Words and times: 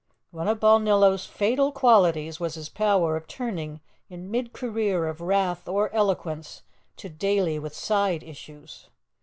_"One 0.31 0.47
of 0.47 0.59
Balnillo's 0.59 1.27
fatal 1.27 1.71
qualities 1.71 2.39
was 2.39 2.55
his 2.55 2.69
power 2.69 3.15
of 3.15 3.27
turning 3.27 3.81
in 4.09 4.31
mid 4.31 4.51
career 4.51 5.05
of 5.07 5.21
wrath 5.21 5.67
or 5.69 5.93
eloquence 5.93 6.63
to 6.97 7.07
daily 7.07 7.59
with 7.59 7.75
side 7.75 8.23
issues. 8.23 8.87